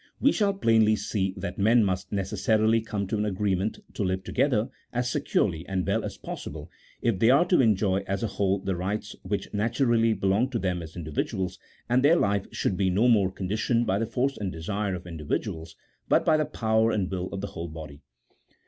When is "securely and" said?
5.11-5.85